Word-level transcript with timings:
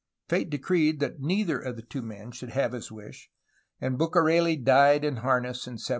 Fate 0.27 0.49
decreed 0.49 0.99
that 0.99 1.19
neither 1.19 1.59
of 1.61 1.75
the 1.75 1.83
two 1.83 2.01
men 2.01 2.31
should 2.31 2.49
have 2.49 2.71
his 2.71 2.91
wish, 2.91 3.29
and 3.79 3.99
Bucareli 3.99 4.55
died 4.55 5.05
in 5.05 5.17
harness 5.17 5.67
in 5.67 5.73
1779. 5.73 5.89